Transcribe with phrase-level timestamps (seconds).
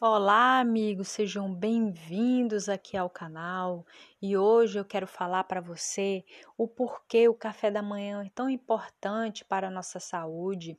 [0.00, 3.84] Olá, amigos, sejam bem-vindos aqui ao canal.
[4.22, 6.24] E hoje eu quero falar para você
[6.56, 10.78] o porquê o café da manhã é tão importante para a nossa saúde,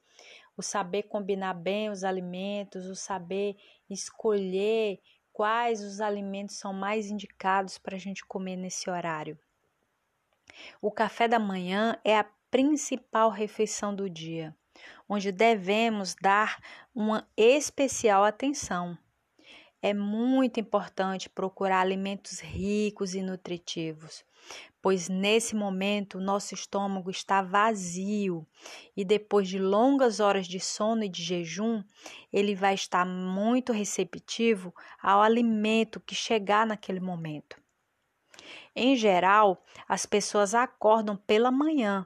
[0.55, 3.57] o saber combinar bem os alimentos, o saber
[3.89, 5.01] escolher
[5.33, 9.37] quais os alimentos são mais indicados para a gente comer nesse horário.
[10.81, 14.55] O café da manhã é a principal refeição do dia,
[15.09, 16.63] onde devemos dar
[16.95, 18.97] uma especial atenção
[19.81, 24.25] é muito importante procurar alimentos ricos e nutritivos,
[24.81, 28.45] pois nesse momento o nosso estômago está vazio
[28.95, 31.81] e depois de longas horas de sono e de jejum,
[32.31, 37.55] ele vai estar muito receptivo ao alimento que chegar naquele momento.
[38.75, 42.05] Em geral, as pessoas acordam pela manhã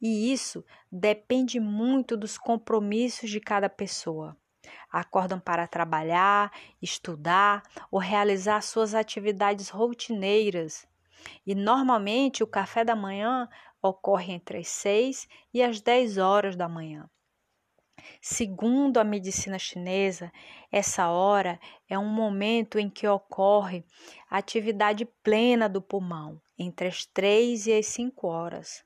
[0.00, 4.36] e isso depende muito dos compromissos de cada pessoa
[5.00, 6.50] acordam para trabalhar,
[6.80, 10.86] estudar ou realizar suas atividades rotineiras.
[11.46, 13.46] E normalmente o café da manhã
[13.82, 17.08] ocorre entre as 6 e as 10 horas da manhã.
[18.22, 20.32] Segundo a medicina chinesa,
[20.72, 23.84] essa hora é um momento em que ocorre
[24.30, 28.84] a atividade plena do pulmão, entre as 3 e as 5 horas.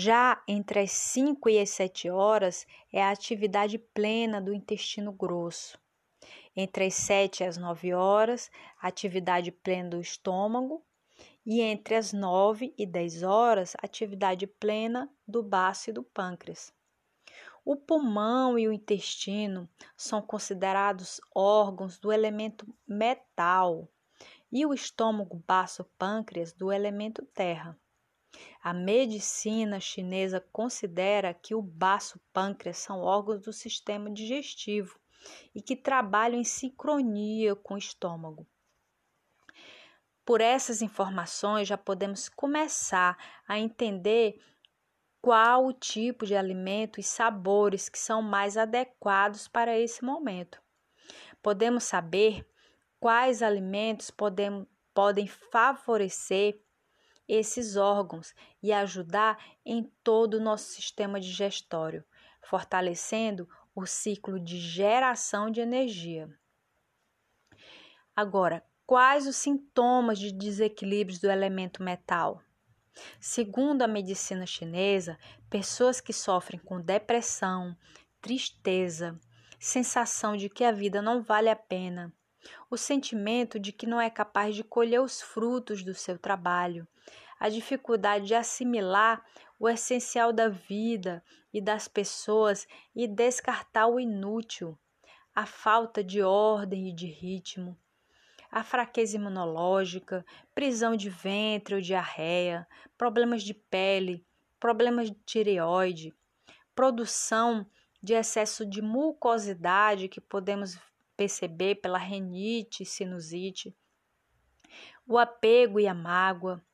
[0.00, 5.76] Já entre as 5 e as 7 horas é a atividade plena do intestino grosso.
[6.54, 8.48] Entre as 7 e as 9 horas,
[8.80, 10.84] atividade plena do estômago.
[11.44, 16.72] E entre as 9 e 10 horas, atividade plena do baço e do pâncreas.
[17.64, 23.88] O pulmão e o intestino são considerados órgãos do elemento metal
[24.52, 27.76] e o estômago, baço, pâncreas do elemento terra.
[28.62, 34.98] A medicina chinesa considera que o baço e pâncreas são órgãos do sistema digestivo
[35.54, 38.46] e que trabalham em sincronia com o estômago.
[40.24, 44.38] Por essas informações, já podemos começar a entender
[45.22, 50.60] qual o tipo de alimento e sabores que são mais adequados para esse momento.
[51.42, 52.46] Podemos saber
[53.00, 56.60] quais alimentos podem, podem favorecer
[57.28, 62.04] esses órgãos e ajudar em todo o nosso sistema digestório,
[62.42, 66.28] fortalecendo o ciclo de geração de energia.
[68.16, 72.42] Agora, quais os sintomas de desequilíbrios do elemento metal?
[73.20, 75.16] Segundo a medicina chinesa,
[75.48, 77.76] pessoas que sofrem com depressão,
[78.20, 79.18] tristeza,
[79.60, 82.12] sensação de que a vida não vale a pena,
[82.70, 86.86] o sentimento de que não é capaz de colher os frutos do seu trabalho,
[87.38, 89.24] a dificuldade de assimilar
[89.58, 91.22] o essencial da vida
[91.52, 94.78] e das pessoas e descartar o inútil,
[95.34, 97.76] a falta de ordem e de ritmo,
[98.50, 102.66] a fraqueza imunológica, prisão de ventre ou diarreia,
[102.96, 104.24] problemas de pele,
[104.58, 106.14] problemas de tireoide,
[106.74, 107.66] produção
[108.02, 110.78] de excesso de mucosidade que podemos
[111.18, 113.76] perceber pela renite, sinusite,
[115.04, 116.64] o apego e a mágoa,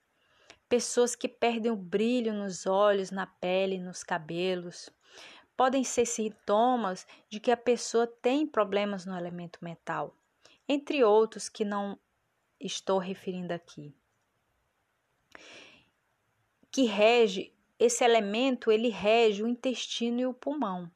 [0.69, 4.91] pessoas que perdem o brilho nos olhos, na pele, nos cabelos.
[5.57, 10.15] Podem ser sintomas de que a pessoa tem problemas no elemento metal,
[10.69, 11.99] entre outros que não
[12.61, 13.95] estou referindo aqui.
[16.71, 20.91] Que rege esse elemento, ele rege o intestino e o pulmão.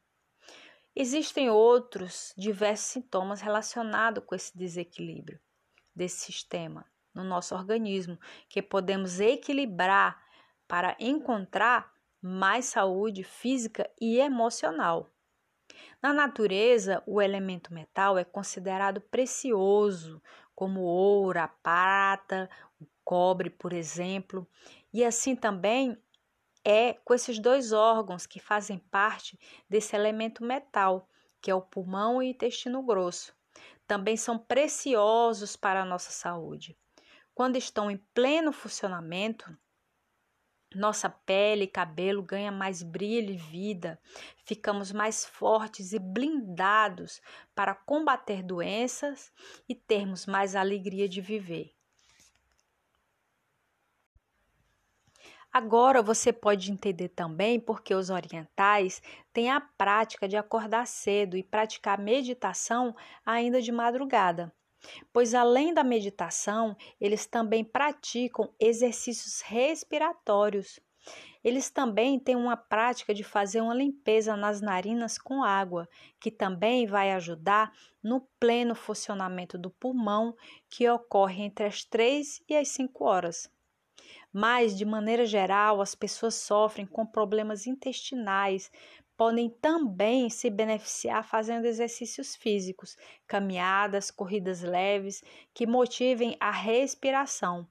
[0.95, 5.39] Existem outros diversos sintomas relacionados com esse desequilíbrio
[5.95, 8.17] desse sistema no nosso organismo
[8.47, 10.23] que podemos equilibrar
[10.67, 11.91] para encontrar
[12.21, 15.09] mais saúde física e emocional.
[16.01, 20.21] Na natureza, o elemento metal é considerado precioso,
[20.55, 22.49] como ouro, a prata,
[22.79, 24.47] o cobre, por exemplo,
[24.93, 25.97] e assim também
[26.63, 29.39] é com esses dois órgãos que fazem parte
[29.69, 31.07] desse elemento metal,
[31.41, 33.33] que é o pulmão e o intestino grosso.
[33.87, 36.77] Também são preciosos para a nossa saúde.
[37.33, 39.57] Quando estão em pleno funcionamento,
[40.75, 43.99] nossa pele e cabelo ganha mais brilho e vida,
[44.45, 47.19] ficamos mais fortes e blindados
[47.55, 49.31] para combater doenças
[49.67, 51.78] e termos mais alegria de viver.
[55.51, 59.01] Agora você pode entender também porque os orientais
[59.33, 64.53] têm a prática de acordar cedo e praticar meditação ainda de madrugada.
[65.11, 70.79] Pois além da meditação, eles também praticam exercícios respiratórios.
[71.43, 76.85] Eles também têm uma prática de fazer uma limpeza nas narinas com água, que também
[76.85, 77.71] vai ajudar
[78.03, 80.35] no pleno funcionamento do pulmão,
[80.69, 83.49] que ocorre entre as 3 e as 5 horas.
[84.31, 88.71] Mas, de maneira geral, as pessoas sofrem com problemas intestinais,
[89.17, 92.95] podem também se beneficiar fazendo exercícios físicos,
[93.27, 95.21] caminhadas, corridas leves,
[95.53, 97.67] que motivem a respiração,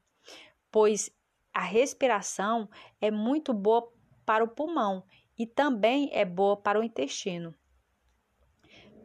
[0.70, 1.10] pois
[1.54, 2.68] a respiração
[3.00, 3.90] é muito boa
[4.26, 5.04] para o pulmão
[5.38, 7.54] e também é boa para o intestino.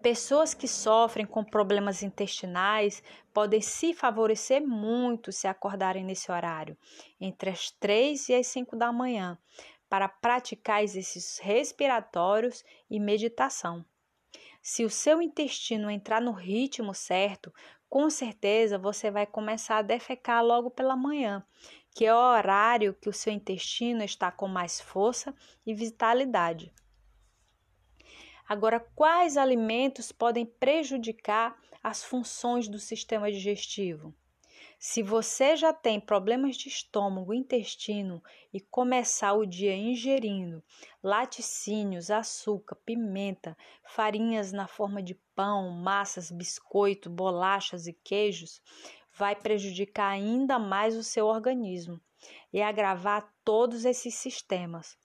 [0.03, 3.01] Pessoas que sofrem com problemas intestinais
[3.33, 6.77] podem se favorecer muito se acordarem nesse horário,
[7.21, 9.37] entre as 3 e as 5 da manhã,
[9.87, 13.85] para praticar exercícios respiratórios e meditação.
[14.61, 17.53] Se o seu intestino entrar no ritmo certo,
[17.89, 21.47] com certeza você vai começar a defecar logo pela manhã,
[21.95, 25.33] que é o horário que o seu intestino está com mais força
[25.65, 26.73] e vitalidade.
[28.47, 34.13] Agora, quais alimentos podem prejudicar as funções do sistema digestivo?
[34.85, 38.21] Se você já tem problemas de estômago, intestino
[38.53, 40.61] e começar o dia ingerindo
[41.01, 48.61] laticínios, açúcar, pimenta, farinhas na forma de pão, massas, biscoito, bolachas e queijos,
[49.13, 51.97] vai prejudicar ainda mais o seu organismo
[52.51, 54.97] e agravar todos esses sistemas,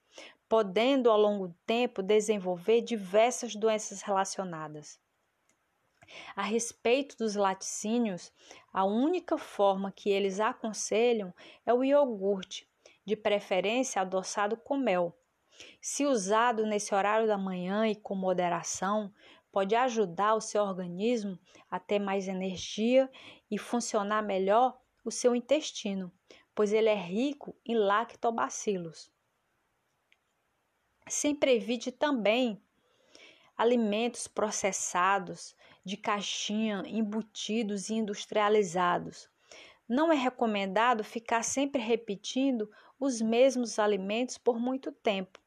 [0.49, 4.99] podendo ao longo do tempo desenvolver diversas doenças relacionadas.
[6.35, 8.33] A respeito dos laticínios,
[8.73, 11.35] a única forma que eles aconselham
[11.67, 12.67] é o iogurte,
[13.05, 15.15] de preferência adoçado com mel.
[15.81, 19.13] Se usado nesse horário da manhã e com moderação,
[19.53, 21.39] pode ajudar o seu organismo
[21.71, 23.11] a ter mais energia
[23.51, 26.13] e funcionar melhor o seu intestino,
[26.55, 29.11] pois ele é rico em lactobacilos.
[31.09, 32.61] Sempre evite também
[33.57, 39.29] alimentos processados, de caixinha, embutidos e industrializados.
[39.89, 42.71] Não é recomendado ficar sempre repetindo
[43.01, 45.41] os mesmos alimentos por muito tempo.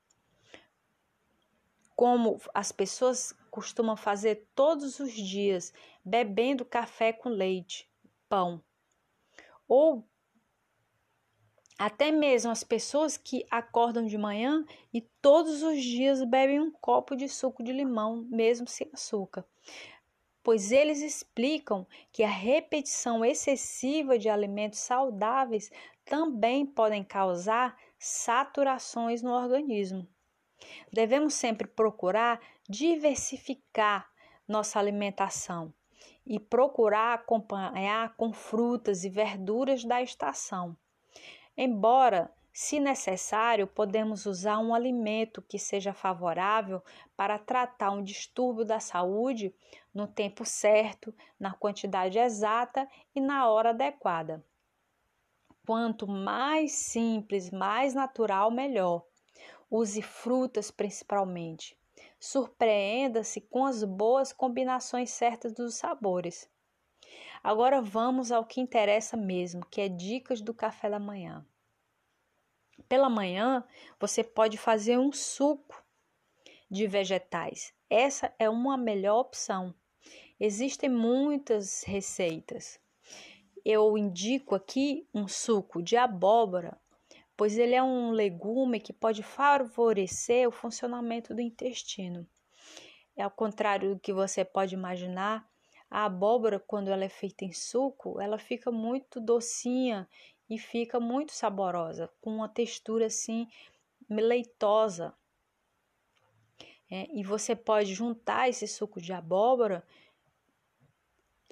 [1.95, 5.71] Como as pessoas costumam fazer todos os dias,
[6.03, 7.87] bebendo café com leite,
[8.27, 8.63] pão.
[9.67, 10.03] Ou
[11.81, 14.63] até mesmo as pessoas que acordam de manhã
[14.93, 19.43] e todos os dias bebem um copo de suco de limão, mesmo sem açúcar.
[20.43, 25.71] Pois eles explicam que a repetição excessiva de alimentos saudáveis
[26.05, 30.07] também podem causar saturações no organismo.
[30.93, 32.39] Devemos sempre procurar
[32.69, 34.07] diversificar
[34.47, 35.73] nossa alimentação
[36.27, 40.77] e procurar acompanhar com frutas e verduras da estação.
[41.63, 46.81] Embora, se necessário, podemos usar um alimento que seja favorável
[47.15, 49.53] para tratar um distúrbio da saúde
[49.93, 54.43] no tempo certo, na quantidade exata e na hora adequada.
[55.63, 59.05] Quanto mais simples, mais natural, melhor.
[59.69, 61.77] Use frutas principalmente.
[62.19, 66.49] Surpreenda-se com as boas combinações certas dos sabores.
[67.43, 71.45] Agora vamos ao que interessa mesmo, que é dicas do café da manhã.
[72.91, 73.63] Pela manhã,
[73.97, 75.81] você pode fazer um suco
[76.69, 77.73] de vegetais.
[77.89, 79.73] Essa é uma melhor opção.
[80.37, 82.81] Existem muitas receitas.
[83.63, 86.77] Eu indico aqui um suco de abóbora,
[87.37, 92.27] pois ele é um legume que pode favorecer o funcionamento do intestino.
[93.15, 95.49] É ao contrário do que você pode imaginar,
[95.89, 100.09] a abóbora, quando ela é feita em suco, ela fica muito docinha
[100.51, 103.47] e fica muito saborosa, com uma textura assim
[104.09, 105.15] leitosa.
[106.89, 109.81] É, e você pode juntar esse suco de abóbora,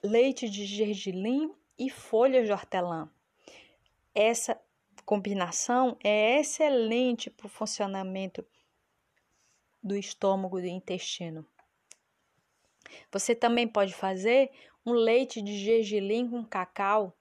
[0.04, 3.10] leite de gergelim e folhas de hortelã.
[4.14, 4.62] Essa
[5.06, 8.46] combinação é excelente para o funcionamento
[9.82, 11.48] do estômago e do intestino.
[13.10, 14.52] Você também pode fazer
[14.86, 17.16] um leite de gergelim com cacau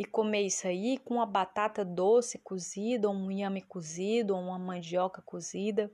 [0.00, 4.58] e comer isso aí com uma batata doce cozida, ou um inhame cozido, ou uma
[4.58, 5.92] mandioca cozida.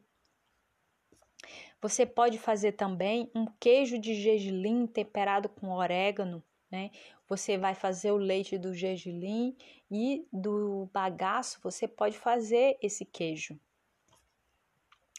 [1.83, 6.93] Você pode fazer também um queijo de gergelim temperado com orégano, né?
[7.29, 9.57] Você vai fazer o leite do gergelim
[9.91, 13.59] e do bagaço, você pode fazer esse queijo.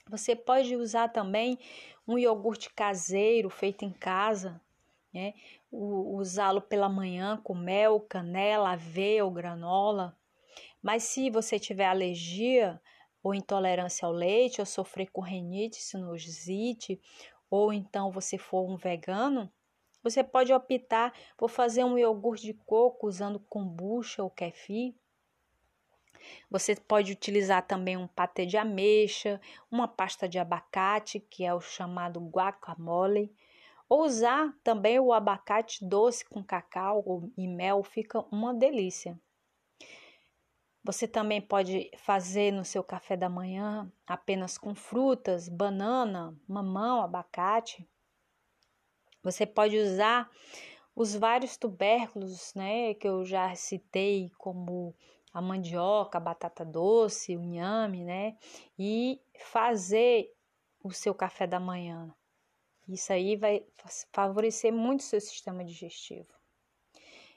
[0.09, 1.59] Você pode usar também
[2.07, 4.61] um iogurte caseiro feito em casa,
[5.13, 5.33] né?
[5.71, 10.17] Usá-lo pela manhã com mel, canela, aveia ou granola.
[10.81, 12.81] Mas se você tiver alergia
[13.21, 17.01] ou intolerância ao leite, ou sofrer com renite, sinusite,
[17.49, 19.51] ou então você for um vegano,
[20.03, 24.95] você pode optar por fazer um iogurte de coco usando kombucha ou kefir.
[26.49, 31.59] Você pode utilizar também um patê de ameixa, uma pasta de abacate, que é o
[31.59, 33.33] chamado guacamole,
[33.89, 39.19] ou usar também o abacate doce com cacau e mel, fica uma delícia.
[40.83, 47.85] Você também pode fazer no seu café da manhã apenas com frutas, banana, mamão, abacate.
[49.21, 50.29] Você pode usar
[50.95, 54.95] os vários tubérculos, né, que eu já citei, como
[55.33, 58.37] a mandioca, a batata doce, o inhame, né,
[58.79, 60.33] e fazer
[60.81, 62.11] o seu café da manhã.
[62.87, 63.65] Isso aí vai
[64.13, 66.27] favorecer muito o seu sistema digestivo.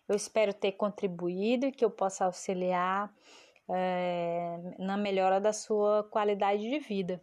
[0.08, 3.12] Eu espero ter contribuído e que eu possa auxiliar
[3.68, 7.20] é, na melhora da sua qualidade de vida.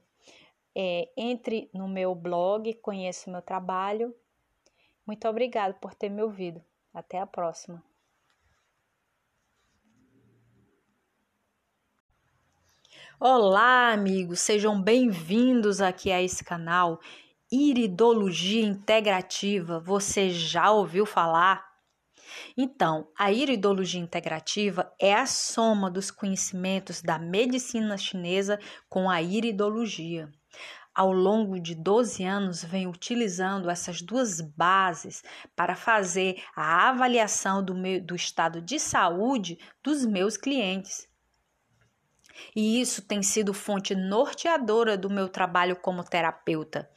[0.76, 4.16] É, entre no meu blog, conheça o meu trabalho.
[5.06, 6.64] Muito obrigado por ter me ouvido.
[6.94, 7.84] Até a próxima.
[13.20, 17.00] Olá, amigos, sejam bem-vindos aqui a esse canal
[17.50, 19.80] Iridologia Integrativa.
[19.80, 21.66] Você já ouviu falar?
[22.58, 30.30] Então, a iridologia integrativa é a soma dos conhecimentos da medicina chinesa com a iridologia.
[30.94, 35.24] Ao longo de 12 anos, venho utilizando essas duas bases
[35.56, 41.08] para fazer a avaliação do, meu, do estado de saúde dos meus clientes.
[42.54, 46.90] E isso tem sido fonte norteadora do meu trabalho como terapeuta.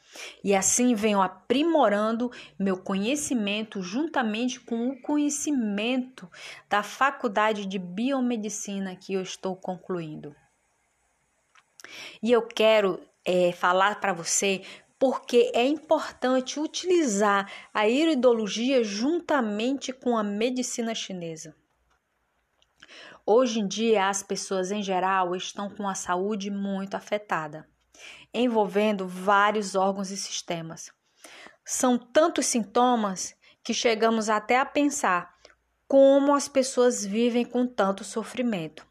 [0.43, 6.29] E assim venho aprimorando meu conhecimento juntamente com o conhecimento
[6.69, 10.35] da faculdade de biomedicina que eu estou concluindo.
[12.23, 14.63] E eu quero é, falar para você
[14.99, 21.57] porque é importante utilizar a iridologia juntamente com a medicina chinesa.
[23.25, 27.67] Hoje em dia, as pessoas em geral estão com a saúde muito afetada
[28.33, 30.93] envolvendo vários órgãos e sistemas.
[31.65, 35.35] São tantos sintomas que chegamos até a pensar
[35.87, 38.87] como as pessoas vivem com tanto sofrimento.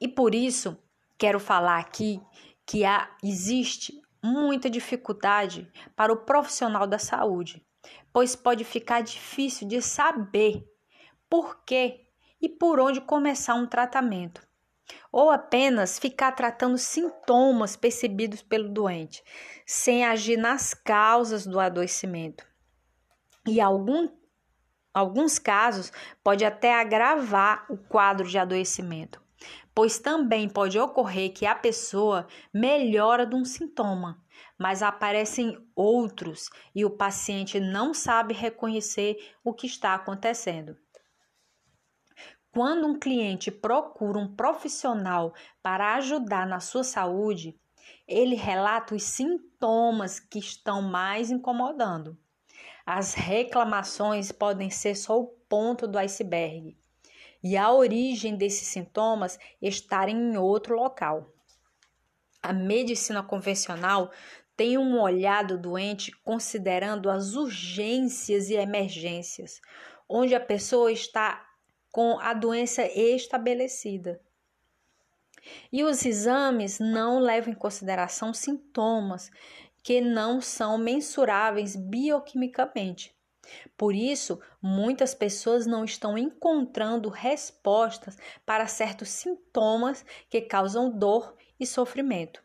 [0.00, 0.82] E por isso,
[1.18, 2.20] quero falar aqui
[2.66, 7.64] que há, existe muita dificuldade para o profissional da saúde,
[8.12, 10.66] pois pode ficar difícil de saber
[11.28, 12.06] por que
[12.40, 14.49] e por onde começar um tratamento
[15.12, 19.22] ou apenas ficar tratando sintomas percebidos pelo doente,
[19.66, 22.46] sem agir nas causas do adoecimento.
[23.46, 24.08] E algum,
[24.92, 25.92] alguns casos
[26.22, 29.22] pode até agravar o quadro de adoecimento,
[29.74, 34.22] pois também pode ocorrer que a pessoa melhora de um sintoma,
[34.58, 40.76] mas aparecem outros e o paciente não sabe reconhecer o que está acontecendo.
[42.52, 47.56] Quando um cliente procura um profissional para ajudar na sua saúde,
[48.08, 52.18] ele relata os sintomas que estão mais incomodando.
[52.84, 56.76] As reclamações podem ser só o ponto do iceberg
[57.42, 61.32] e a origem desses sintomas estarem em outro local.
[62.42, 64.10] A medicina convencional
[64.56, 69.60] tem um olhar do doente considerando as urgências e emergências,
[70.08, 71.49] onde a pessoa está
[71.90, 74.20] com a doença estabelecida.
[75.72, 79.30] E os exames não levam em consideração sintomas
[79.82, 83.14] que não são mensuráveis bioquimicamente.
[83.76, 91.66] Por isso, muitas pessoas não estão encontrando respostas para certos sintomas que causam dor e
[91.66, 92.42] sofrimento.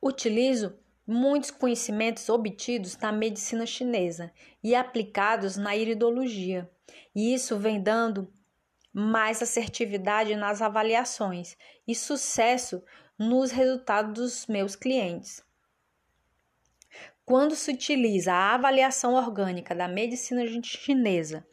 [0.00, 6.70] Utilizo muitos conhecimentos obtidos na medicina chinesa e aplicados na iridologia
[7.14, 8.32] e isso vem dando
[8.92, 12.82] mais assertividade nas avaliações e sucesso
[13.18, 15.44] nos resultados dos meus clientes.
[17.24, 21.46] Quando se utiliza a avaliação orgânica da medicina chinesa,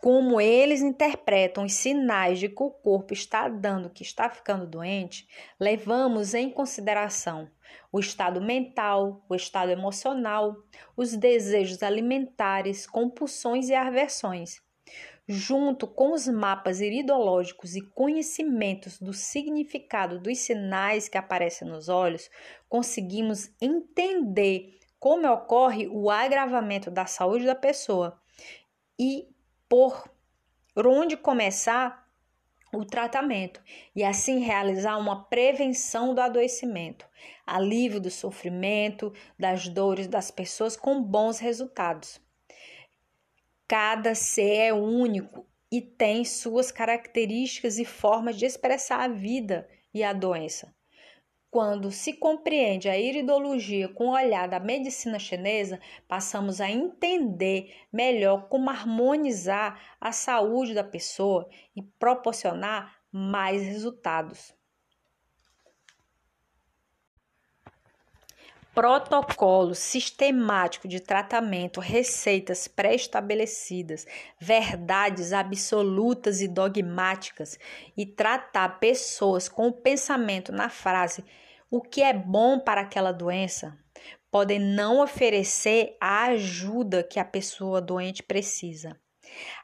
[0.00, 5.28] como eles interpretam os sinais de que o corpo está dando que está ficando doente,
[5.58, 7.50] levamos em consideração
[7.90, 10.56] o estado mental, o estado emocional,
[10.96, 14.62] os desejos alimentares, compulsões e aversões.
[15.26, 22.30] Junto com os mapas iridológicos e conhecimentos do significado dos sinais que aparecem nos olhos,
[22.66, 28.18] conseguimos entender como ocorre o agravamento da saúde da pessoa
[28.98, 29.28] e
[29.68, 30.10] por
[30.76, 32.08] onde começar
[32.72, 33.62] o tratamento
[33.94, 37.06] e assim realizar uma prevenção do adoecimento,
[37.46, 42.20] alívio do sofrimento, das dores das pessoas com bons resultados.
[43.66, 50.02] Cada ser é único e tem suas características e formas de expressar a vida e
[50.02, 50.74] a doença.
[51.58, 58.46] Quando se compreende a iridologia com o olhar da medicina chinesa, passamos a entender melhor
[58.48, 64.56] como harmonizar a saúde da pessoa e proporcionar mais resultados.
[68.72, 74.06] protocolo sistemático de tratamento, receitas pré-estabelecidas,
[74.38, 77.58] verdades absolutas e dogmáticas
[77.96, 81.24] e tratar pessoas com o pensamento na frase
[81.70, 83.76] o que é bom para aquela doença,
[84.30, 88.98] podem não oferecer a ajuda que a pessoa doente precisa.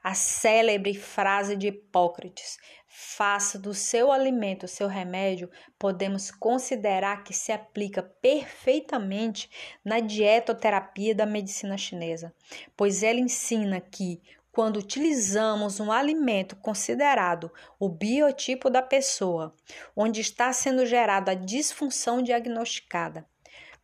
[0.02, 2.58] A célebre frase de Hipócrates:
[2.88, 9.50] faça do seu alimento seu remédio, podemos considerar que se aplica perfeitamente
[9.84, 12.34] na dietoterapia da medicina chinesa,
[12.76, 14.20] pois ela ensina que
[14.54, 19.52] quando utilizamos um alimento considerado o biotipo da pessoa,
[19.96, 23.26] onde está sendo gerada a disfunção diagnosticada,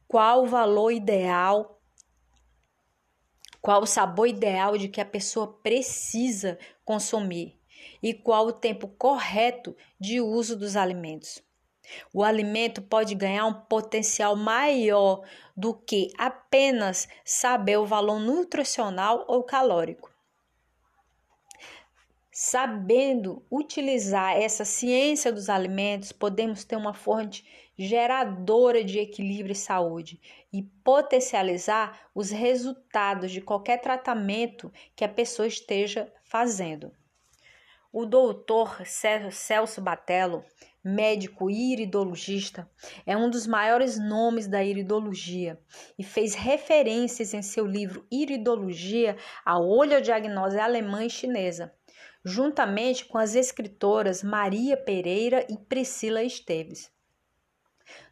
[0.07, 1.77] qual o valor ideal
[3.61, 7.61] qual o sabor ideal de que a pessoa precisa consumir
[8.03, 11.43] e qual o tempo correto de uso dos alimentos.
[12.15, 15.23] O alimento pode ganhar um potencial maior
[15.55, 20.11] do que apenas saber o valor nutricional ou calórico.
[22.43, 27.45] Sabendo utilizar essa ciência dos alimentos, podemos ter uma fonte
[27.77, 30.19] geradora de equilíbrio e saúde
[30.51, 36.91] e potencializar os resultados de qualquer tratamento que a pessoa esteja fazendo.
[37.93, 40.43] O doutor Celso Batello,
[40.83, 42.71] médico iridologista,
[43.05, 45.61] é um dos maiores nomes da iridologia
[45.99, 51.75] e fez referências em seu livro Iridologia a oleodiagnose alemã e chinesa,
[52.25, 56.91] juntamente com as escritoras Maria Pereira e Priscila Esteves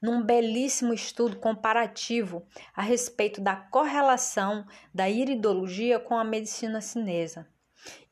[0.00, 7.48] num belíssimo estudo comparativo a respeito da correlação da iridologia com a medicina chinesa.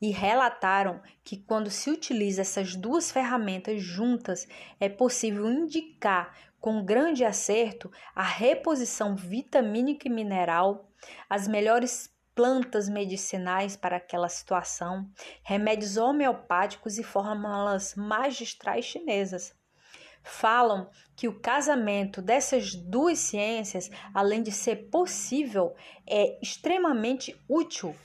[0.01, 4.47] E relataram que quando se utiliza essas duas ferramentas juntas,
[4.79, 10.89] é possível indicar com grande acerto a reposição vitamínica e mineral,
[11.29, 15.09] as melhores plantas medicinais para aquela situação,
[15.41, 19.55] remédios homeopáticos e fórmulas magistrais chinesas.
[20.21, 25.73] Falam que o casamento dessas duas ciências, além de ser possível,
[26.07, 27.95] é extremamente útil,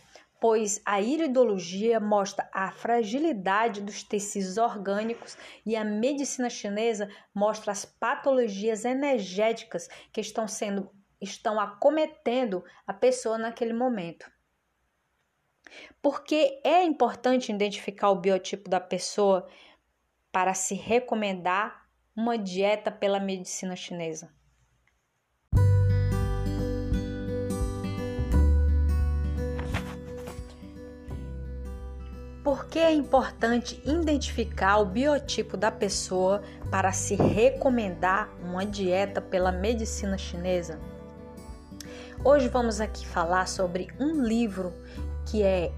[0.40, 7.84] pois a iridologia mostra a fragilidade dos tecidos orgânicos e a medicina chinesa mostra as
[7.84, 10.90] patologias energéticas que estão sendo
[11.22, 14.30] estão acometendo a pessoa naquele momento.
[16.02, 19.48] Porque é importante identificar o biotipo da pessoa
[20.30, 24.30] para se recomendar uma dieta pela medicina chinesa.
[32.42, 39.52] Por que é importante identificar o biotipo da pessoa para se recomendar uma dieta pela
[39.52, 40.91] medicina chinesa?
[42.24, 44.72] Hoje vamos aqui falar sobre um livro
[45.26, 45.72] que é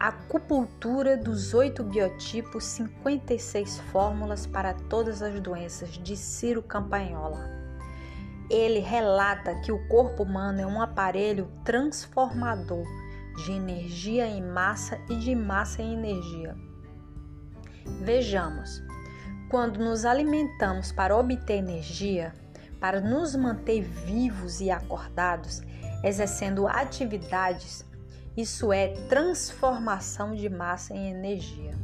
[0.00, 7.38] Acupuntura dos oito biotipos, 56 fórmulas para todas as doenças, de Ciro Campagnolo.
[8.50, 12.84] Ele relata que o corpo humano é um aparelho transformador
[13.44, 16.56] de energia em massa e de massa em energia.
[18.02, 18.82] Vejamos,
[19.48, 22.34] quando nos alimentamos para obter energia,
[22.80, 25.62] para nos manter vivos e acordados,
[26.02, 27.84] exercendo atividades
[28.36, 31.74] isso é transformação de massa em energia.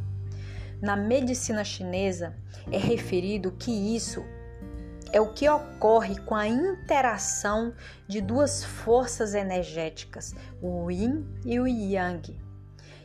[0.81, 2.35] Na medicina chinesa
[2.71, 4.25] é referido que isso
[5.13, 7.75] é o que ocorre com a interação
[8.07, 12.37] de duas forças energéticas, o yin e o yang.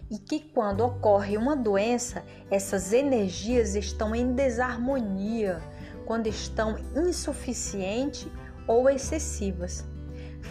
[0.09, 5.61] E que quando ocorre uma doença, essas energias estão em desarmonia,
[6.05, 8.27] quando estão insuficientes
[8.67, 9.85] ou excessivas.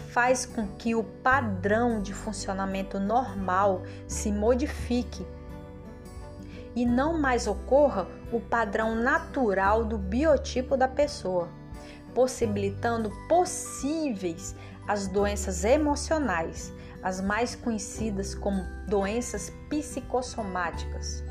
[0.09, 5.25] Faz com que o padrão de funcionamento normal se modifique
[6.75, 11.49] e não mais ocorra o padrão natural do biotipo da pessoa,
[12.13, 14.55] possibilitando possíveis
[14.87, 16.71] as doenças emocionais,
[17.03, 21.23] as mais conhecidas como doenças psicossomáticas,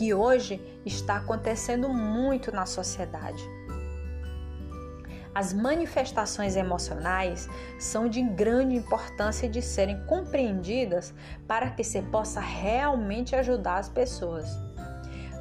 [0.00, 3.44] que hoje está acontecendo muito na sociedade.
[5.34, 7.46] As manifestações emocionais
[7.78, 11.12] são de grande importância de serem compreendidas
[11.46, 14.48] para que se possa realmente ajudar as pessoas.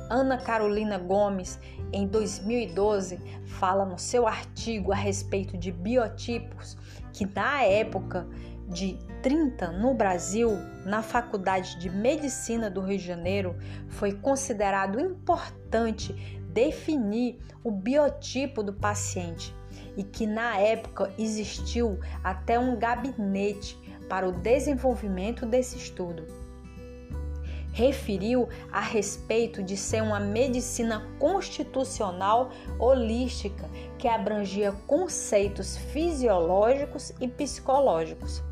[0.09, 1.57] Ana Carolina Gomes,
[1.93, 6.75] em 2012, fala no seu artigo a respeito de biotipos
[7.13, 8.27] que na época
[8.69, 10.51] de 30 no Brasil,
[10.85, 13.55] na Faculdade de Medicina do Rio de Janeiro,
[13.89, 16.13] foi considerado importante
[16.53, 19.53] definir o biotipo do paciente
[19.97, 23.77] e que na época existiu até um gabinete
[24.07, 26.25] para o desenvolvimento desse estudo.
[27.71, 38.48] Referiu a respeito de ser uma medicina constitucional holística que abrangia conceitos fisiológicos e psicológicos.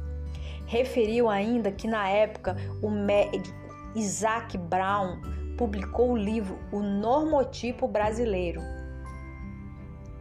[0.67, 3.57] Referiu ainda que na época o médico
[3.95, 5.19] Isaac Brown
[5.57, 8.61] publicou o livro O Normotipo Brasileiro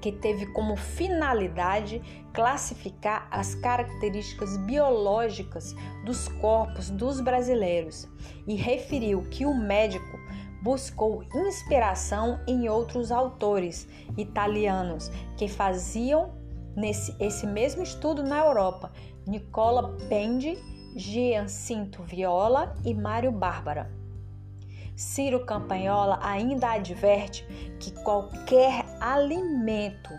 [0.00, 2.00] que teve como finalidade
[2.32, 8.06] classificar as características biológicas dos corpos dos brasileiros
[8.46, 10.16] e referiu que o médico
[10.62, 16.34] buscou inspiração em outros autores italianos que faziam
[16.76, 18.92] nesse, esse mesmo estudo na Europa,
[19.26, 20.56] Nicola Pendi,
[20.94, 23.90] Giancinto Viola e Mário Bárbara.
[24.94, 27.44] Ciro Campanhola ainda adverte
[27.80, 30.10] que qualquer alimento,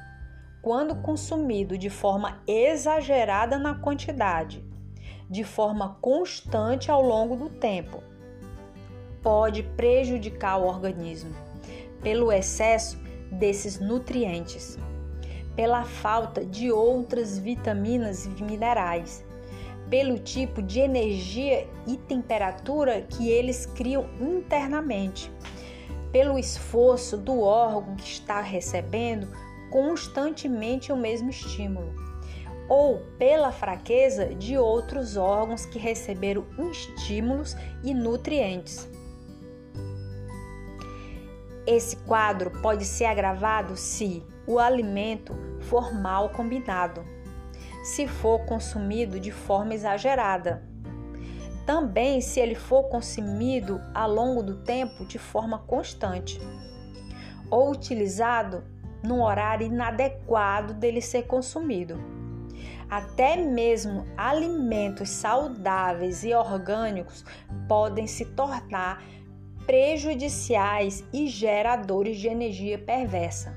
[0.61, 4.61] quando consumido de forma exagerada na quantidade,
[5.29, 8.03] de forma constante ao longo do tempo,
[9.23, 11.33] pode prejudicar o organismo
[12.01, 12.99] pelo excesso
[13.31, 14.77] desses nutrientes,
[15.57, 19.27] pela falta de outras vitaminas e minerais
[19.89, 25.31] pelo tipo de energia e temperatura que eles criam internamente,
[26.11, 29.27] pelo esforço do órgão que está recebendo
[29.69, 31.93] constantemente o mesmo estímulo,
[32.69, 38.87] ou pela fraqueza de outros órgãos que receberam estímulos e nutrientes.
[41.65, 47.05] Esse quadro pode ser agravado se o alimento for mal combinado
[47.83, 50.61] se for consumido de forma exagerada.
[51.65, 56.39] Também se ele for consumido ao longo do tempo de forma constante
[57.49, 58.63] ou utilizado
[59.03, 61.97] num horário inadequado dele ser consumido.
[62.89, 67.23] Até mesmo alimentos saudáveis e orgânicos
[67.67, 69.01] podem se tornar
[69.65, 73.56] prejudiciais e geradores de energia perversa.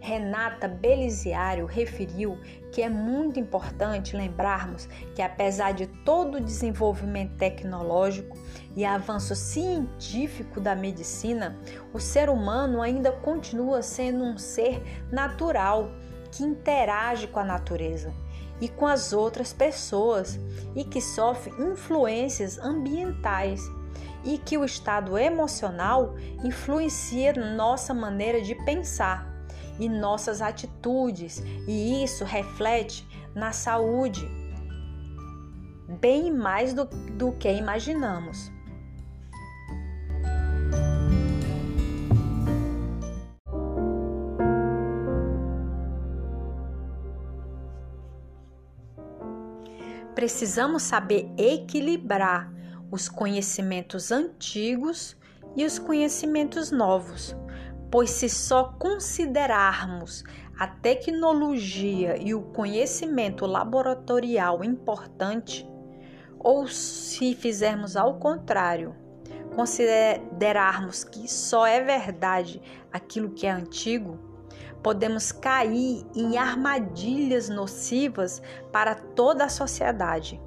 [0.00, 2.38] Renata Beliziário referiu
[2.72, 8.36] que é muito importante lembrarmos que, apesar de todo o desenvolvimento tecnológico
[8.74, 11.58] e avanço científico da medicina,
[11.92, 14.82] o ser humano ainda continua sendo um ser
[15.12, 15.90] natural
[16.32, 18.12] que interage com a natureza
[18.60, 20.40] e com as outras pessoas
[20.74, 23.62] e que sofre influências ambientais
[24.24, 29.29] e que o estado emocional influencia nossa maneira de pensar
[29.80, 34.28] e nossas atitudes, e isso reflete na saúde
[35.98, 38.52] bem mais do, do que imaginamos.
[50.14, 52.52] Precisamos saber equilibrar
[52.90, 55.16] os conhecimentos antigos
[55.56, 57.34] e os conhecimentos novos
[57.90, 60.22] pois se só considerarmos
[60.58, 65.68] a tecnologia e o conhecimento laboratorial importante,
[66.38, 68.94] ou se fizermos ao contrário,
[69.54, 74.18] considerarmos que só é verdade aquilo que é antigo,
[74.82, 78.40] podemos cair em armadilhas nocivas
[78.72, 80.40] para toda a sociedade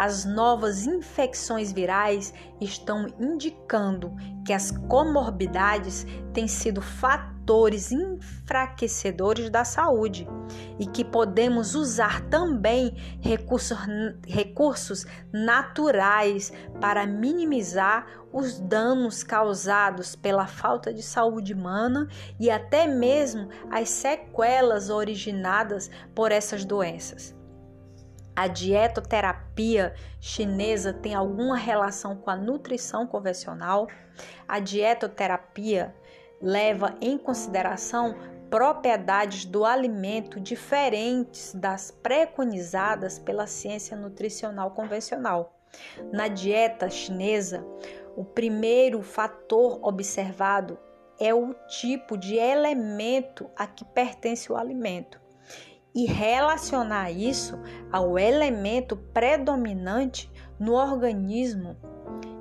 [0.00, 10.26] as novas infecções virais estão indicando que as comorbidades têm sido fatores enfraquecedores da saúde
[10.78, 13.76] e que podemos usar também recursos,
[14.26, 22.08] recursos naturais para minimizar os danos causados pela falta de saúde humana
[22.38, 27.38] e até mesmo as sequelas originadas por essas doenças.
[28.40, 33.86] A dietoterapia chinesa tem alguma relação com a nutrição convencional?
[34.48, 35.94] A dietoterapia
[36.40, 38.16] leva em consideração
[38.48, 45.54] propriedades do alimento diferentes das preconizadas pela ciência nutricional convencional.
[46.10, 47.62] Na dieta chinesa,
[48.16, 50.78] O primeiro fator observado
[51.20, 55.19] é o tipo de elemento a que pertence o alimento
[55.94, 57.58] e relacionar isso
[57.90, 61.76] ao elemento predominante no organismo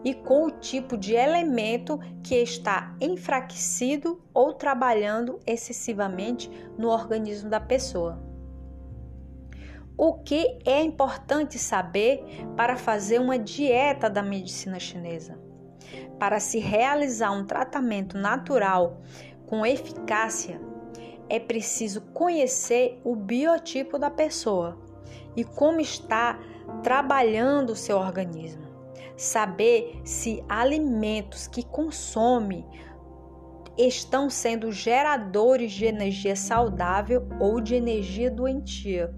[0.04, 7.60] e com o tipo de elemento que está enfraquecido ou trabalhando excessivamente no organismo da
[7.60, 8.22] pessoa.
[9.98, 12.24] O que é importante saber
[12.56, 15.38] para fazer uma dieta da medicina chinesa?
[16.18, 19.02] Para se realizar um tratamento natural
[19.46, 20.62] com eficácia,
[21.30, 24.78] é preciso conhecer o biotipo da pessoa
[25.36, 26.39] e como está
[26.84, 28.68] trabalhando o seu organismo.
[29.15, 32.65] Saber se alimentos que consome
[33.78, 39.13] estão sendo geradores de energia saudável ou de energia doentia.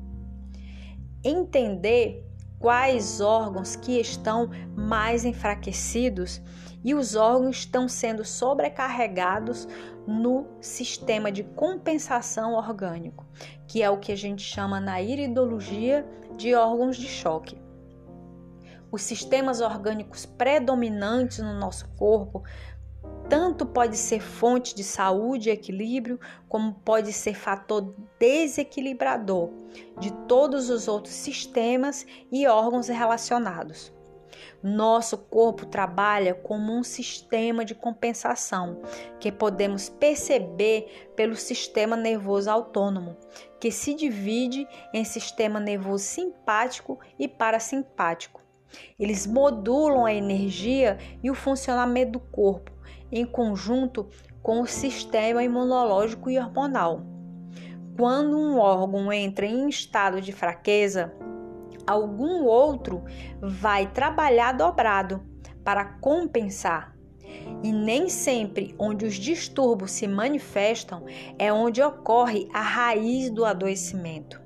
[1.23, 2.27] Entender
[2.59, 6.41] quais órgãos que estão mais enfraquecidos
[6.83, 9.67] e os órgãos estão sendo sobrecarregados
[10.07, 13.25] no sistema de compensação orgânico,
[13.67, 17.61] que é o que a gente chama na iridologia de órgãos de choque.
[18.91, 22.43] Os sistemas orgânicos predominantes no nosso corpo
[23.29, 29.49] tanto pode ser fonte de saúde e equilíbrio, como pode ser fator desequilibrador
[29.97, 33.93] de todos os outros sistemas e órgãos relacionados.
[34.61, 38.81] Nosso corpo trabalha como um sistema de compensação
[39.19, 43.17] que podemos perceber pelo sistema nervoso autônomo,
[43.59, 48.41] que se divide em sistema nervoso simpático e parasimpático.
[48.99, 52.71] Eles modulam a energia e o funcionamento do corpo
[53.11, 54.07] em conjunto
[54.41, 57.01] com o sistema imunológico e hormonal.
[57.97, 61.13] Quando um órgão entra em estado de fraqueza,
[61.85, 63.03] algum outro
[63.41, 65.23] vai trabalhar dobrado
[65.63, 66.95] para compensar.
[67.63, 71.05] E nem sempre onde os distúrbios se manifestam
[71.37, 74.41] é onde ocorre a raiz do adoecimento.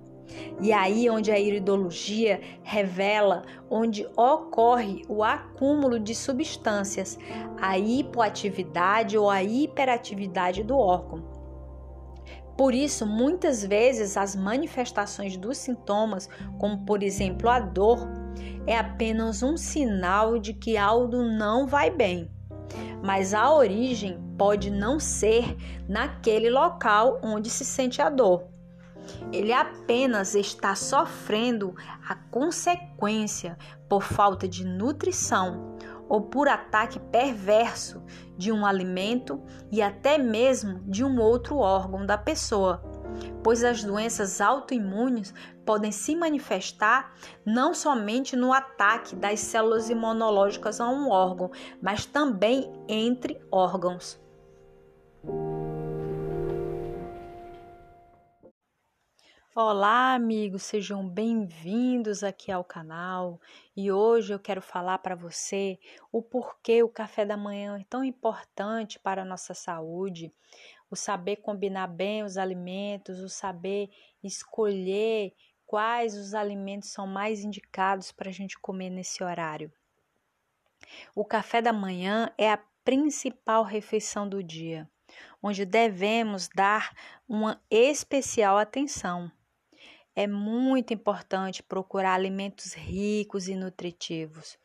[0.61, 7.17] E aí onde a iridologia revela onde ocorre o acúmulo de substâncias,
[7.59, 11.34] a hipoatividade ou a hiperatividade do órgão.
[12.57, 18.07] Por isso, muitas vezes as manifestações dos sintomas, como por exemplo a dor,
[18.65, 22.31] é apenas um sinal de que algo não vai bem.
[23.03, 25.55] Mas a origem pode não ser
[25.87, 28.47] naquele local onde se sente a dor.
[29.31, 31.75] Ele apenas está sofrendo
[32.07, 35.75] a consequência por falta de nutrição
[36.07, 38.03] ou por ataque perverso
[38.37, 39.41] de um alimento
[39.71, 42.83] e até mesmo de um outro órgão da pessoa,
[43.43, 45.33] pois as doenças autoimunes
[45.65, 47.13] podem se manifestar
[47.45, 54.24] não somente no ataque das células imunológicas a um órgão, mas também entre órgãos.
[59.57, 63.39] Olá, amigos, sejam bem-vindos aqui ao canal.
[63.73, 65.79] E hoje eu quero falar para você
[66.11, 70.29] o porquê o café da manhã é tão importante para a nossa saúde,
[70.91, 73.89] o saber combinar bem os alimentos, o saber
[74.21, 75.33] escolher
[75.65, 79.71] quais os alimentos são mais indicados para a gente comer nesse horário.
[81.15, 84.85] O café da manhã é a principal refeição do dia,
[85.41, 86.93] onde devemos dar
[87.25, 89.31] uma especial atenção
[90.15, 94.57] é muito importante procurar alimentos ricos e nutritivos,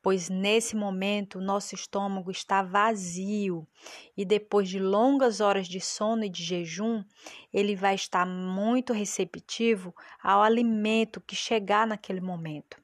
[0.00, 3.66] pois nesse momento o nosso estômago está vazio
[4.16, 7.02] e depois de longas horas de sono e de jejum,
[7.52, 12.80] ele vai estar muito receptivo ao alimento que chegar naquele momento.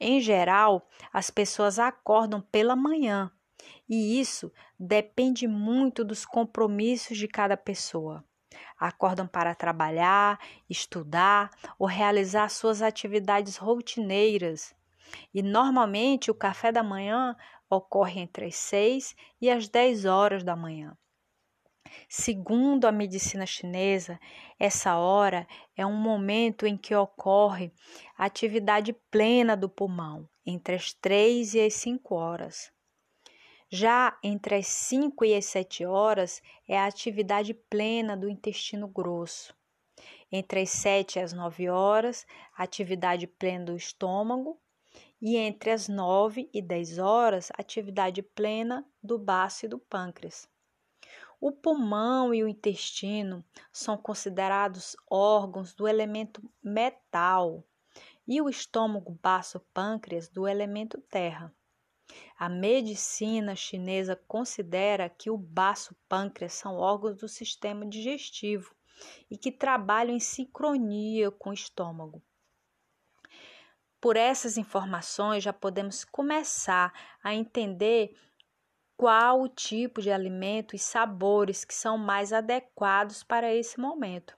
[0.00, 3.30] Em geral, as pessoas acordam pela manhã
[3.88, 8.24] e isso depende muito dos compromissos de cada pessoa
[8.78, 14.74] acordam para trabalhar, estudar ou realizar suas atividades rotineiras.
[15.32, 17.36] E normalmente o café da manhã
[17.70, 20.96] ocorre entre as 6 e as 10 horas da manhã.
[22.08, 24.18] Segundo a medicina chinesa,
[24.58, 27.72] essa hora é um momento em que ocorre
[28.16, 32.75] a atividade plena do pulmão, entre as 3 e as 5 horas.
[33.78, 39.54] Já entre as 5 e as 7 horas é a atividade plena do intestino grosso.
[40.32, 44.58] Entre as 7 e as 9 horas, atividade plena do estômago.
[45.20, 50.48] E entre as 9 e 10 horas, atividade plena do baço e do pâncreas.
[51.38, 57.62] O pulmão e o intestino são considerados órgãos do elemento metal
[58.26, 61.54] e o estômago, baço, pâncreas do elemento terra.
[62.38, 68.74] A medicina chinesa considera que o baço e o pâncreas são órgãos do sistema digestivo
[69.30, 72.22] e que trabalham em sincronia com o estômago.
[74.00, 76.92] Por essas informações já podemos começar
[77.22, 78.14] a entender
[78.96, 84.36] qual o tipo de alimento e sabores que são mais adequados para esse momento.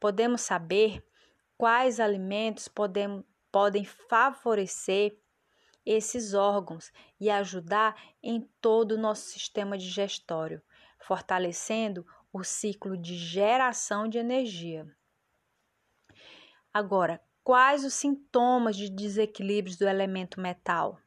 [0.00, 1.04] Podemos saber
[1.56, 5.18] quais alimentos podem, podem favorecer
[5.90, 10.60] esses órgãos e ajudar em todo o nosso sistema digestório,
[10.98, 14.86] fortalecendo o ciclo de geração de energia.
[16.72, 21.00] Agora, quais os sintomas de desequilíbrios do elemento metal?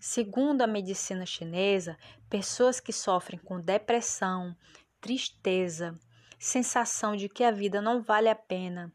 [0.00, 1.96] Segundo a medicina chinesa,
[2.28, 4.56] pessoas que sofrem com depressão,
[5.00, 5.96] tristeza,
[6.36, 8.92] sensação de que a vida não vale a pena,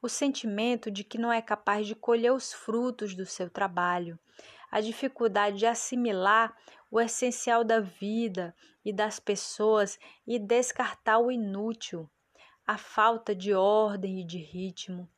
[0.00, 4.18] o sentimento de que não é capaz de colher os frutos do seu trabalho,
[4.70, 6.56] a dificuldade de assimilar
[6.90, 8.54] o essencial da vida
[8.84, 12.08] e das pessoas e descartar o inútil,
[12.66, 15.08] a falta de ordem e de ritmo,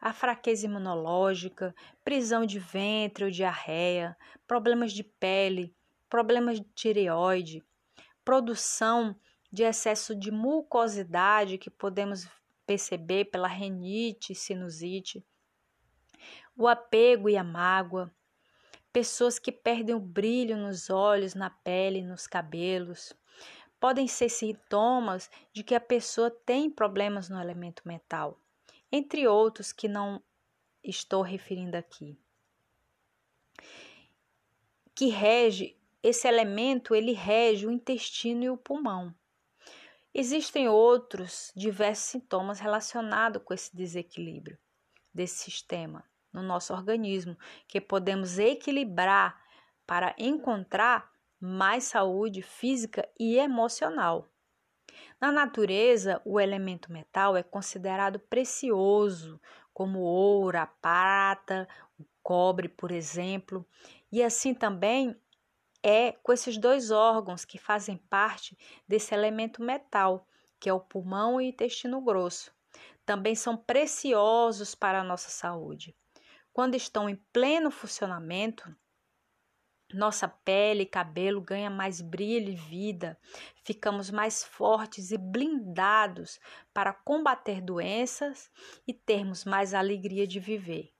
[0.00, 1.74] a fraqueza imunológica,
[2.04, 5.74] prisão de ventre ou diarreia, problemas de pele,
[6.08, 7.62] problemas de tireoide,
[8.24, 9.14] produção
[9.52, 12.28] de excesso de mucosidade que podemos
[12.70, 15.26] perceber pela renite, sinusite,
[16.56, 18.14] o apego e a mágoa,
[18.92, 23.12] pessoas que perdem o brilho nos olhos, na pele, nos cabelos.
[23.80, 28.40] Podem ser sintomas de que a pessoa tem problemas no elemento metal
[28.92, 30.22] entre outros que não
[30.80, 32.16] estou referindo aqui.
[34.94, 39.12] Que rege esse elemento, ele rege o intestino e o pulmão.
[40.12, 44.58] Existem outros diversos sintomas relacionados com esse desequilíbrio
[45.14, 47.36] desse sistema no nosso organismo
[47.68, 49.40] que podemos equilibrar
[49.86, 54.28] para encontrar mais saúde física e emocional.
[55.20, 59.40] Na natureza, o elemento metal é considerado precioso,
[59.72, 61.68] como ouro, a prata,
[61.98, 63.66] o cobre, por exemplo,
[64.10, 65.16] e assim também
[65.82, 70.26] é com esses dois órgãos que fazem parte desse elemento metal,
[70.58, 72.52] que é o pulmão e o intestino grosso.
[73.04, 75.96] Também são preciosos para a nossa saúde.
[76.52, 78.74] Quando estão em pleno funcionamento,
[79.92, 83.18] nossa pele e cabelo ganha mais brilho e vida,
[83.64, 86.38] ficamos mais fortes e blindados
[86.72, 88.50] para combater doenças
[88.86, 90.92] e termos mais alegria de viver.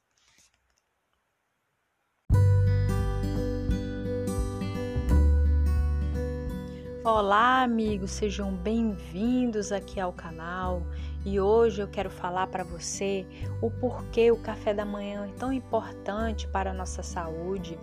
[7.03, 10.83] Olá, amigos, sejam bem-vindos aqui ao canal.
[11.25, 13.27] E hoje eu quero falar para você
[13.63, 17.79] o porquê o café da manhã é tão importante para a nossa saúde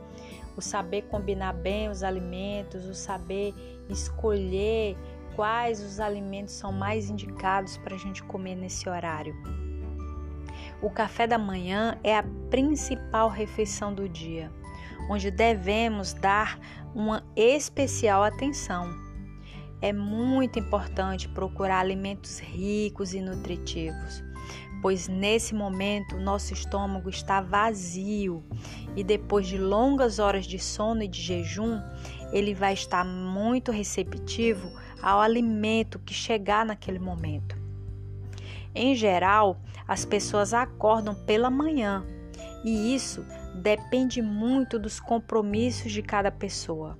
[0.56, 3.56] o saber combinar bem os alimentos, o saber
[3.90, 4.96] escolher
[5.36, 9.36] quais os alimentos são mais indicados para a gente comer nesse horário.
[10.80, 14.52] O café da manhã é a principal refeição do dia,
[15.10, 16.60] onde devemos dar
[16.94, 19.07] uma especial atenção.
[19.82, 24.24] É muito importante procurar alimentos ricos e nutritivos,
[24.82, 28.44] pois nesse momento nosso estômago está vazio
[28.96, 31.80] e depois de longas horas de sono e de jejum,
[32.32, 37.56] ele vai estar muito receptivo ao alimento que chegar naquele momento.
[38.74, 42.04] Em geral, as pessoas acordam pela manhã
[42.66, 43.24] e isso
[43.56, 46.98] depende muito dos compromissos de cada pessoa.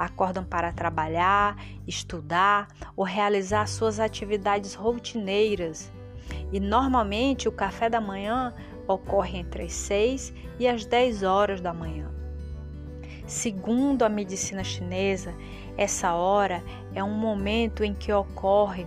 [0.00, 5.92] Acordam para trabalhar, estudar ou realizar suas atividades rotineiras
[6.50, 8.54] e normalmente o café da manhã
[8.88, 12.10] ocorre entre as 6 e as 10 horas da manhã.
[13.26, 15.34] Segundo a medicina chinesa,
[15.76, 18.86] essa hora é um momento em que ocorre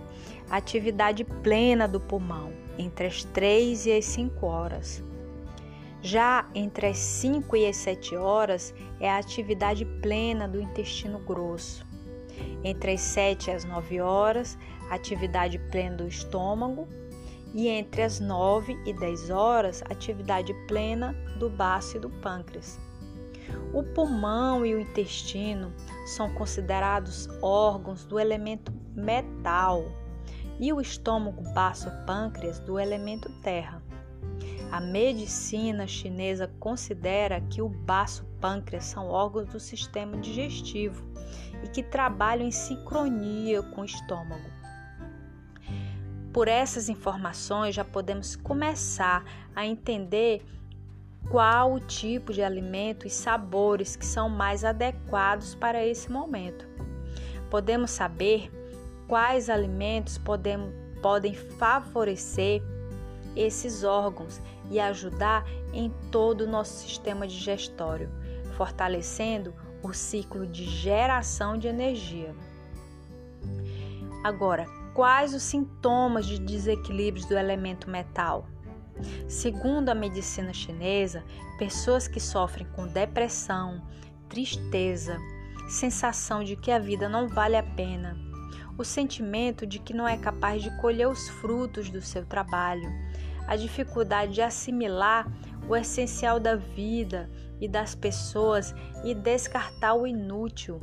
[0.50, 5.00] a atividade plena do pulmão, entre as 3 e as 5 horas.
[6.04, 11.82] Já entre as 5 e as 7 horas é a atividade plena do intestino grosso.
[12.62, 14.58] Entre as 7 e as 9 horas,
[14.90, 16.86] atividade plena do estômago
[17.54, 22.78] e entre as 9 e 10 horas, atividade plena do baço e do pâncreas.
[23.72, 25.72] O pulmão e o intestino
[26.04, 29.82] são considerados órgãos do elemento metal
[30.60, 33.83] e o estômago, baço e pâncreas do elemento terra.
[34.74, 41.00] A medicina chinesa considera que o baço e pâncreas são órgãos do sistema digestivo
[41.62, 44.50] e que trabalham em sincronia com o estômago.
[46.32, 50.44] Por essas informações já podemos começar a entender
[51.30, 56.66] qual o tipo de alimento e sabores que são mais adequados para esse momento.
[57.48, 58.50] Podemos saber
[59.06, 62.60] quais alimentos podemos, podem favorecer
[63.36, 64.40] esses órgãos
[64.74, 68.10] e ajudar em todo o nosso sistema digestório,
[68.56, 69.54] fortalecendo
[69.84, 72.34] o ciclo de geração de energia.
[74.24, 78.48] Agora, quais os sintomas de desequilíbrios do elemento metal?
[79.28, 81.22] Segundo a medicina chinesa,
[81.56, 83.80] pessoas que sofrem com depressão,
[84.28, 85.18] tristeza,
[85.68, 88.16] sensação de que a vida não vale a pena,
[88.76, 92.92] o sentimento de que não é capaz de colher os frutos do seu trabalho,
[93.46, 95.26] a dificuldade de assimilar
[95.68, 97.30] o essencial da vida
[97.60, 100.80] e das pessoas e descartar o inútil,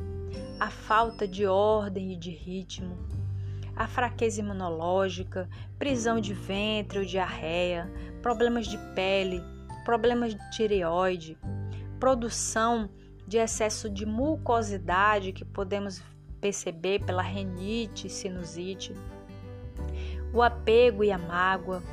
[0.59, 2.97] a falta de ordem e de ritmo,
[3.75, 7.91] a fraqueza imunológica, prisão de ventre ou diarreia,
[8.21, 9.43] problemas de pele,
[9.85, 11.37] problemas de tireoide,
[11.99, 12.89] produção
[13.27, 16.01] de excesso de mucosidade que podemos
[16.39, 18.93] perceber pela renite, sinusite,
[20.33, 21.83] o apego e a mágoa,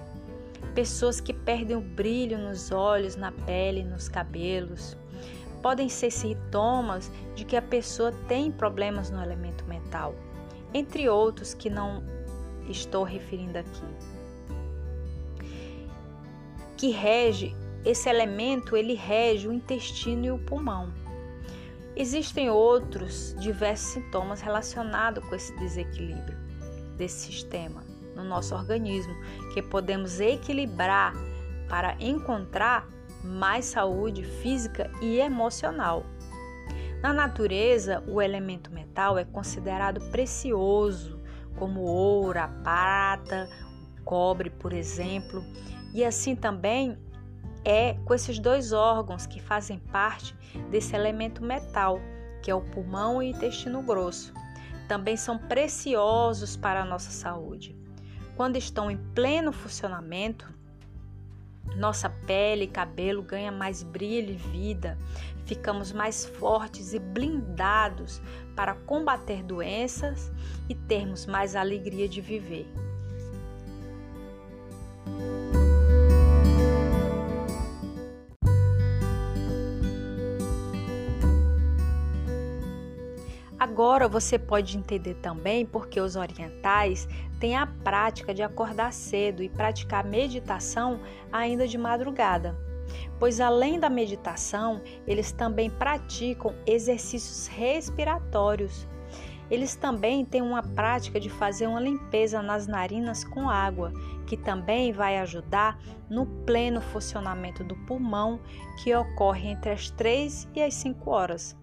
[0.78, 4.96] pessoas que perdem o brilho nos olhos, na pele, nos cabelos.
[5.60, 10.14] Podem ser sintomas de que a pessoa tem problemas no elemento mental,
[10.72, 12.04] entre outros que não
[12.68, 13.82] estou referindo aqui.
[16.76, 20.94] Que rege esse elemento, ele rege o intestino e o pulmão.
[21.96, 26.38] Existem outros diversos sintomas relacionados com esse desequilíbrio
[26.96, 27.87] desse sistema
[28.18, 29.14] no nosso organismo
[29.54, 31.14] que podemos equilibrar
[31.68, 32.86] para encontrar
[33.24, 36.04] mais saúde física e emocional.
[37.00, 41.20] Na natureza, o elemento metal é considerado precioso,
[41.56, 43.48] como ouro, a prata,
[44.00, 45.44] o cobre, por exemplo,
[45.94, 46.98] e assim também
[47.64, 50.34] é com esses dois órgãos que fazem parte
[50.70, 52.00] desse elemento metal,
[52.42, 54.32] que é o pulmão e o intestino grosso.
[54.88, 57.77] Também são preciosos para a nossa saúde.
[58.38, 60.48] Quando estão em pleno funcionamento,
[61.74, 64.96] nossa pele e cabelo ganha mais brilho e vida,
[65.44, 68.22] ficamos mais fortes e blindados
[68.54, 70.30] para combater doenças
[70.68, 72.72] e termos mais alegria de viver.
[83.78, 87.08] Agora você pode entender também porque os orientais
[87.38, 90.98] têm a prática de acordar cedo e praticar meditação
[91.30, 92.58] ainda de madrugada.
[93.20, 98.84] Pois além da meditação, eles também praticam exercícios respiratórios.
[99.48, 103.92] Eles também têm uma prática de fazer uma limpeza nas narinas com água,
[104.26, 105.78] que também vai ajudar
[106.10, 108.40] no pleno funcionamento do pulmão,
[108.82, 111.56] que ocorre entre as 3 e as 5 horas.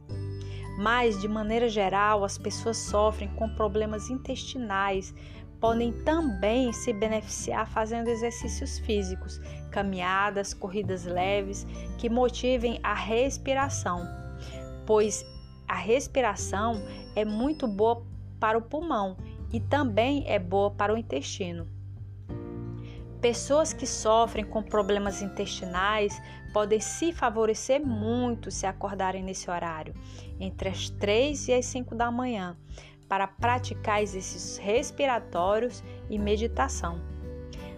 [0.78, 5.14] Mas, de maneira geral, as pessoas sofrem com problemas intestinais,
[5.60, 9.40] podem também se beneficiar fazendo exercícios físicos,
[9.72, 11.66] caminhadas, corridas leves
[11.98, 14.06] que motivem a respiração,
[14.86, 15.26] pois
[15.68, 16.82] a respiração
[17.16, 18.06] é muito boa
[18.40, 19.18] para o pulmão
[19.52, 21.68] e também é boa para o intestino.
[23.22, 26.22] Pessoas que sofrem com problemas intestinais
[26.56, 29.94] podem se favorecer muito se acordarem nesse horário,
[30.40, 32.56] entre as 3 e as 5 da manhã,
[33.10, 37.02] para praticar exercícios respiratórios e meditação.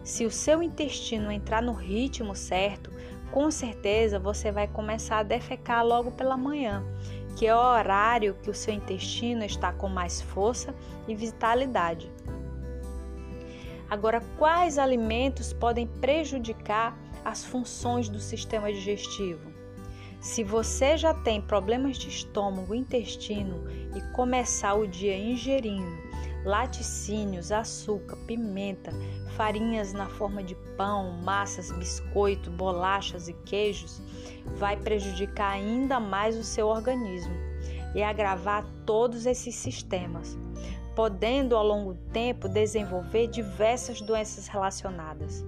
[0.03, 2.93] Se o seu intestino entrar no ritmo certo,
[3.32, 6.86] com certeza você vai começar a defecar logo pela manhã,
[7.36, 10.71] que é o horário que o seu intestino está com mais força
[11.07, 12.11] e vitalidade.
[13.89, 16.95] Agora, quais alimentos podem prejudicar
[17.28, 19.51] as funções do sistema digestivo?
[20.21, 26.07] Se você já tem problemas de estômago, intestino e começar o dia ingerindo
[26.45, 28.91] laticínios, açúcar, pimenta,
[29.36, 34.01] farinhas na forma de pão, massas, biscoito, bolachas e queijos,
[34.55, 37.36] vai prejudicar ainda mais o seu organismo
[37.93, 40.38] e agravar todos esses sistemas
[40.95, 45.45] podendo ao longo do tempo desenvolver diversas doenças relacionadas.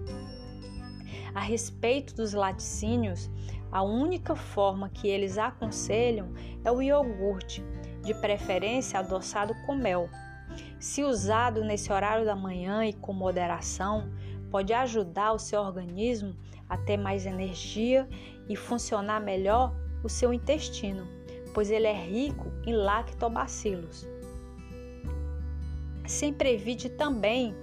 [1.40, 3.32] A respeito dos laticínios,
[3.72, 6.34] a única forma que eles aconselham
[6.66, 7.64] é o iogurte,
[8.04, 10.10] de preferência adoçado com mel.
[10.82, 14.12] Se usado nesse horário da manhã e com moderação,
[14.52, 16.36] pode ajudar o seu organismo
[16.68, 18.06] a ter mais energia
[18.50, 19.74] e funcionar melhor
[20.04, 21.08] o seu intestino,
[21.54, 24.06] pois ele é rico em lactobacilos.
[26.06, 27.56] Sempre evite também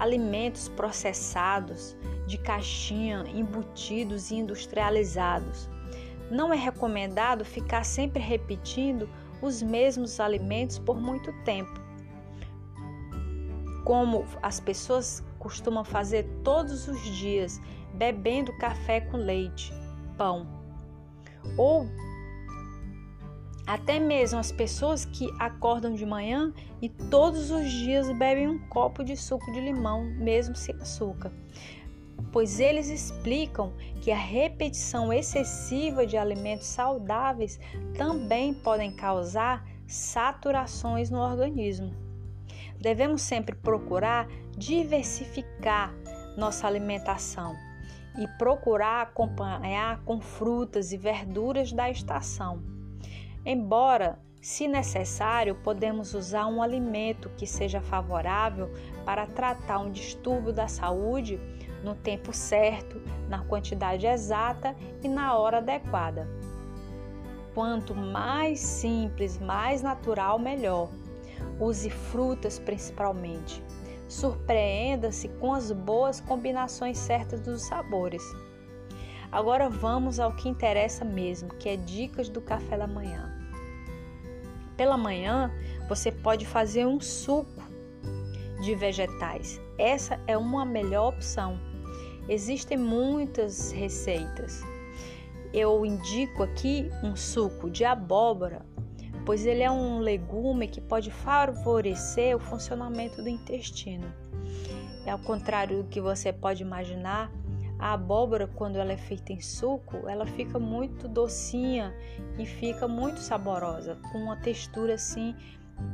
[0.00, 1.96] alimentos processados,
[2.32, 5.68] de caixinha, embutidos e industrializados.
[6.30, 9.06] Não é recomendado ficar sempre repetindo
[9.42, 11.78] os mesmos alimentos por muito tempo.
[13.84, 17.60] Como as pessoas costumam fazer todos os dias,
[17.92, 19.70] bebendo café com leite,
[20.16, 20.46] pão.
[21.58, 21.86] Ou
[23.66, 29.04] até mesmo as pessoas que acordam de manhã e todos os dias bebem um copo
[29.04, 31.30] de suco de limão, mesmo sem açúcar.
[32.30, 37.58] Pois eles explicam que a repetição excessiva de alimentos saudáveis
[37.96, 41.94] também podem causar saturações no organismo.
[42.80, 45.94] Devemos sempre procurar diversificar
[46.36, 47.54] nossa alimentação
[48.18, 52.62] e procurar acompanhar com frutas e verduras da estação.
[53.44, 58.70] Embora, se necessário, podemos usar um alimento que seja favorável
[59.04, 61.40] para tratar um distúrbio da saúde
[61.82, 66.28] no tempo certo, na quantidade exata e na hora adequada.
[67.54, 70.88] Quanto mais simples, mais natural, melhor.
[71.60, 73.62] Use frutas principalmente.
[74.08, 78.22] Surpreenda-se com as boas combinações certas dos sabores.
[79.30, 83.32] Agora vamos ao que interessa mesmo, que é dicas do café da manhã.
[84.76, 85.50] Pela manhã,
[85.88, 87.62] você pode fazer um suco
[88.62, 89.60] de vegetais.
[89.78, 91.58] Essa é uma melhor opção.
[92.28, 94.62] Existem muitas receitas.
[95.52, 98.64] Eu indico aqui um suco de abóbora
[99.24, 104.12] pois ele é um legume que pode favorecer o funcionamento do intestino.
[105.04, 107.30] E ao contrário do que você pode imaginar,
[107.78, 111.92] a abóbora, quando ela é feita em suco, ela fica muito docinha
[112.38, 115.34] e fica muito saborosa, com uma textura assim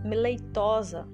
[0.04, 1.08] leitosa.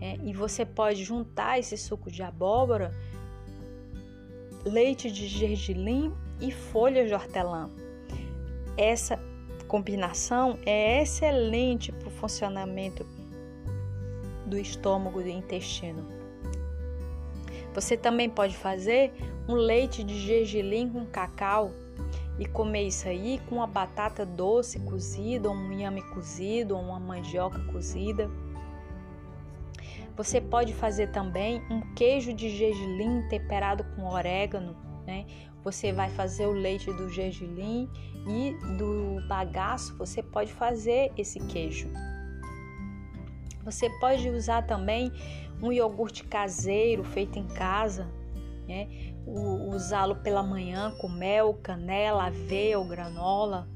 [0.00, 2.92] É, e você pode juntar esse suco de abóbora,
[4.64, 7.70] leite de gergelim e folhas de hortelã.
[8.76, 9.18] Essa
[9.68, 13.06] combinação é excelente para o funcionamento
[14.46, 16.06] do estômago e do intestino.
[17.74, 19.12] Você também pode fazer
[19.48, 21.72] um leite de gergelim com cacau
[22.38, 26.98] e comer isso aí com uma batata doce cozida, ou um inhame cozido, ou uma
[26.98, 28.30] mandioca cozida.
[30.16, 35.26] Você pode fazer também um queijo de gergelim temperado com orégano, né?
[35.64, 37.88] Você vai fazer o leite do gergelim
[38.28, 41.88] e do bagaço, você pode fazer esse queijo.
[43.64, 45.10] Você pode usar também
[45.62, 48.06] um iogurte caseiro feito em casa,
[48.68, 49.14] né?
[49.26, 53.68] usá-lo pela manhã com mel, canela, aveia ou granola.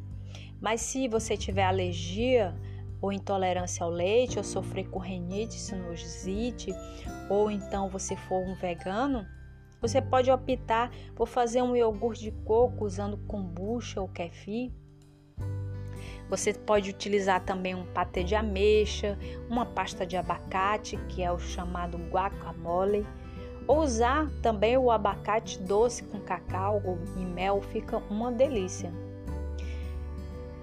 [0.61, 2.55] Mas se você tiver alergia
[3.01, 6.73] ou intolerância ao leite, ou sofrer com renite, sinusite,
[7.29, 9.27] ou então você for um vegano,
[9.81, 14.73] você pode optar por fazer um iogurte de coco usando kombucha ou kefir.
[16.29, 19.17] Você pode utilizar também um patê de ameixa,
[19.49, 23.07] uma pasta de abacate, que é o chamado guacamole,
[23.67, 26.83] ou usar também o abacate doce com cacau
[27.17, 28.93] e mel, fica uma delícia.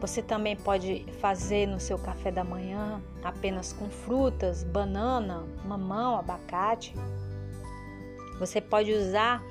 [0.06, 6.94] Você também pode fazer no seu café da manhã apenas com frutas, banana, mamão, abacate.
[8.38, 9.44] Você pode usar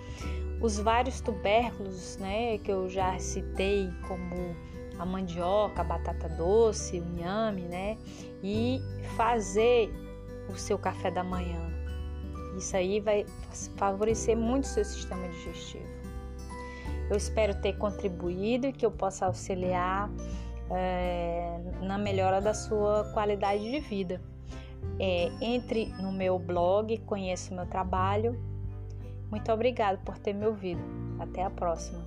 [0.60, 4.54] os vários tubérculos, né, que eu já citei, como
[4.96, 7.98] a mandioca, a batata doce, o inhame, né,
[8.40, 8.80] e
[9.16, 9.92] fazer
[10.48, 11.68] o seu café da manhã.
[12.56, 13.26] Isso aí vai
[13.76, 15.94] favorecer muito o seu sistema digestivo.
[17.10, 20.08] Eu espero ter contribuído e que eu possa auxiliar
[20.70, 24.20] é, na melhora da sua qualidade de vida.
[24.98, 28.38] É, entre no meu blog, conheça o meu trabalho
[29.34, 30.80] muito obrigado por ter me ouvido.
[31.18, 32.03] Até a próxima.